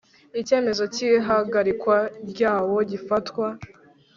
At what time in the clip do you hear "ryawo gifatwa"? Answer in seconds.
2.31-3.47